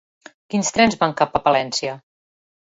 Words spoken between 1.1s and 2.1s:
cap a Palència?